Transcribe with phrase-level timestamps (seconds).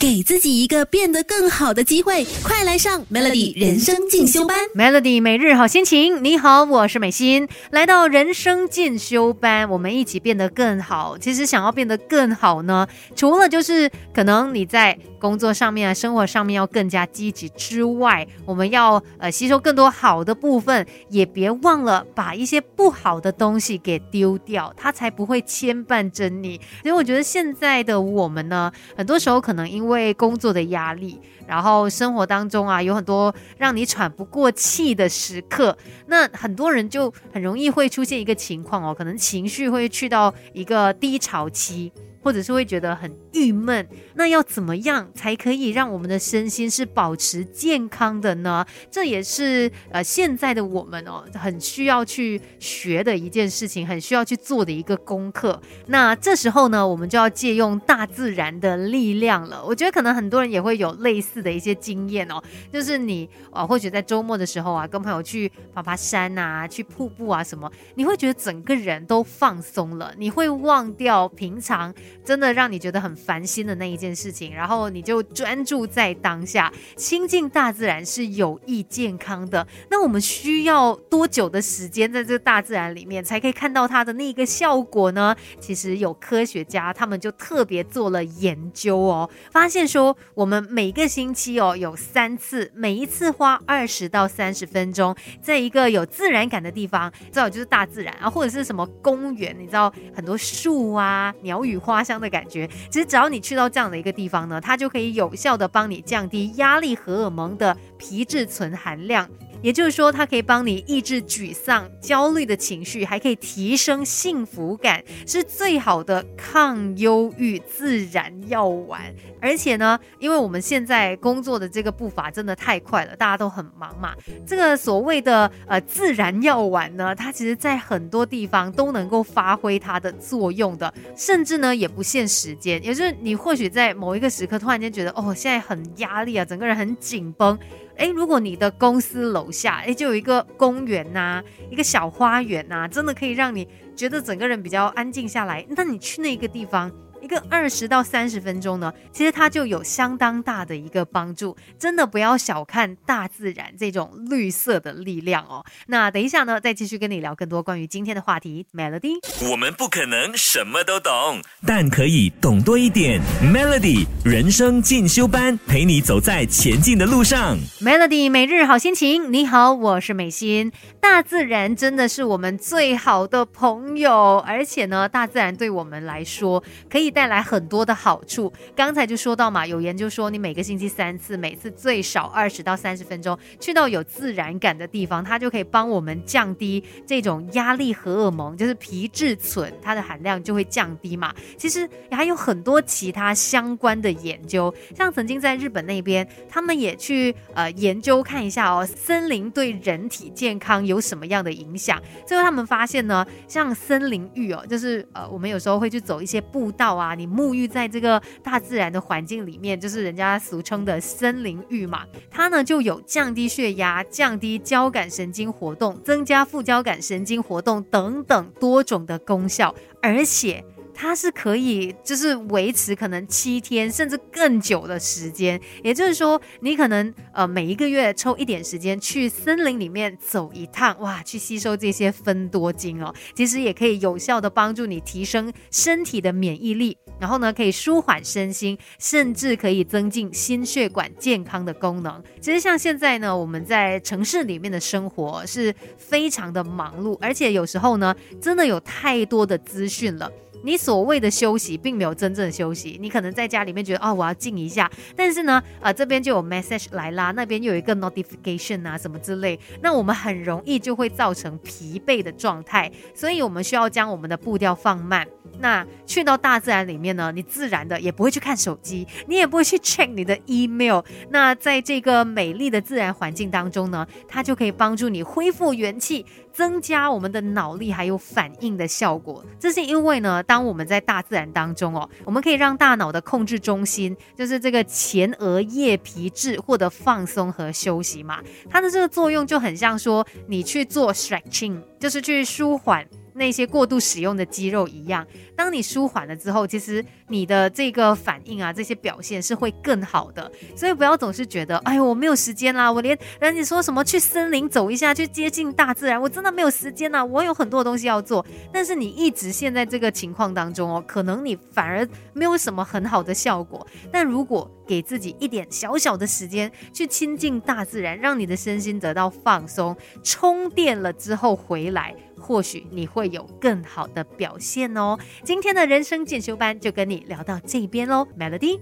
[0.00, 4.56] 给自己一个变得更好的机会，快来上 Melody 人生进修班。
[4.72, 11.18] Melody 每日好心情，你好，我是美心，来到人生进修班，我们一起变得更好。
[11.18, 26.60] 其实想要变得更好呢，除了就是可能你在工作上面啊、生活上面要更加积极之外，我们要呃吸收更多好的部分，也别忘了把一些不好的东西给丢掉，它才不会牵绊着你。
[26.82, 35.74] 所以我觉得现在的我们呢，很多时候可能因为因为工作的压力，然后生活当中啊有很多让你喘不过气的时刻，
[36.08, 41.90] 那很多人就很容易会出现一个情况哦，可能情绪会去到一个低潮期。
[42.28, 48.62] 或者是会觉得很郁闷，那要怎么样才可以让我们的身心是保持健康的呢？
[48.90, 55.58] 这也是呃现在的我们哦很需要去学的一件事情，很需要去做的一个功课。
[55.86, 59.64] 那这时候呢，我们就要借用大自然的力量了。
[59.64, 62.38] 我觉得可能很多人也会有类似的一些经验哦，
[62.70, 71.78] 就是你啊，或许在周末的时候啊，跟朋友去爬爬山啊，去瀑布啊什么，你会觉得整个人都放松了，你会忘掉平常。
[72.24, 79.66] 真的让你觉得很烦心的那一件事情，然后你就专注在当下，亲近大自然是有益健康的。
[79.90, 85.34] 那我们需要多久的时间在这个大自然里面才可以看到它的那个效果呢？
[85.60, 102.04] 其实有科学家他们就特别做了研究哦，发现说我们每个星期哦有三次，每一次花二十到三十分钟，在一个有自然感的地方，最好就是大自然啊，或者是什么公园，你知道很多树啊，鸟语花。
[102.08, 109.28] 香的感觉，其实只要你去到这样的一个地方呢，它就可以有效的帮你降低压力荷尔蒙的皮质醇含量。
[109.62, 119.00] 也就是说，它可以帮你抑制沮丧、焦虑的情绪，还可以提升幸福感，是最好的抗忧郁自然药丸。
[119.40, 124.14] 而且呢，因为我们现在工作的这个步伐真的太快了，大家都很忙嘛。
[124.46, 132.82] 这个所谓的呃自然药丸呢，它其实在很多地方都能够发挥它的作用的，甚至呢也不限时间。
[132.84, 137.58] 也就是你或许在某一个时刻突然间觉得，哦，现在很压力啊，整个人很紧绷。
[137.98, 143.66] 哎，如果你的公司楼下哎就有一个公园呐，一个小花园呐，真的可以让你
[143.96, 146.90] 觉得整个人比较安静下来，那你去那个地方。
[147.28, 155.62] 一个二十到三十分钟呢，其实它就有相当大的一个帮助，真的不要小看大自然这种绿色的力量哦。
[155.88, 158.64] 那等一下呢，再继续跟你聊更多关于今天的话题。
[158.72, 159.18] Melody，
[159.50, 163.20] 我们不可能什么都懂，但可以懂多一点。
[163.42, 167.58] Melody 人生进修班，陪你走在前进的路上。
[167.82, 170.72] Melody 每日好心情，你好，我是美心。
[170.98, 177.12] 大自然真的是我们最好的朋友，而且呢，大自然对我们来说可以。
[177.18, 178.52] 带来很多的好处。
[178.76, 191.34] 刚才就说到嘛，有研究说，你每个星期三次，每次最少二十到三十分钟，去到有自然感的地方，它就可以帮我们降低这种压力荷尔蒙，就是皮质醇，它的含量就会降低嘛。
[191.56, 202.00] 其实还有很多其他相关的研究，像曾经在日本那边，他们也去呃研究看一下哦，森林对人体健康有什么样的影响。
[202.24, 206.96] 最后他们发现呢，像森林浴哦，就是呃我们有时候会去走一些步道。
[206.98, 212.04] 哇，你沐浴在这个大自然的环境里面，就是人家俗称的森林浴嘛。
[212.28, 219.72] 它呢就有降低血压、降低交感神经活动、增加副交感神经活动等等多种的功效，
[220.02, 220.64] 而且。
[221.00, 242.20] 它是可以，就是维持可能七天甚至更久的时间，也就是说，你可能呃每一个月抽一点时间去森林里面走一趟，哇，去吸收这些分多精哦，其实也可以有效的帮助你提升身体的免疫力，然后呢，可以舒缓身心，甚至可以增进心血管健康的功能。
[242.40, 250.28] 其实像现在呢，我们在城市里面的生活是非常的忙碌，而且有时候呢，真的有太多的资讯了。
[250.62, 252.98] 你所谓的休息，并没有真正休息。
[253.00, 262.90] 你可能在家里面觉得，哦，我要静一下，但是呢，呃，这边就有 message 来啦，那边又有一个 notification 啊，什么之类，那我们很容易就会造成疲惫的状态。
[263.14, 265.26] 所以，我们需要将我们的步调放慢。
[265.60, 271.00] 那去到大自然里面呢，你自然的也不会去看手机，你也不会去 check 你的 email。
[271.30, 276.24] 那在这个美丽的自然环境当中呢，它就可以帮助你恢复元气。
[276.58, 288.42] 增加我们的脑力还有反应的效果，这是因为呢，当我们在大自然当中哦，我们可以让大脑的控制中心，就是这个前额叶皮质获得放松和休息嘛。
[288.68, 293.06] 它的这个作用就很像说，你去做 stretching，就是去舒缓。
[293.34, 295.24] 那些过度使用的肌肉一样，
[295.54, 300.50] 当你舒缓了之后，其实你的这个反应啊，这些表现是会更好的。
[300.74, 308.44] 所以不要总是觉得，哎呦，我没有时间啦，我连人家说什么去森林走一下，去接近大自然，我真的没有时间呐，我有很多东西要做。
[308.72, 313.86] 但是你一直陷在这个情况当中哦，可能你反而没有什么很好的效果。
[314.10, 322.14] 但如果给自己一点小小的时间去亲近大自然，让你的身心得到放松、充电了之后回来。
[322.40, 325.18] 或许你会有更好的表现哦。
[325.42, 328.78] 今天的人生进修班就跟你聊到这边喽，Melody。